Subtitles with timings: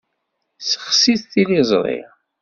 [0.69, 1.99] Sexsit tiliẓṛi.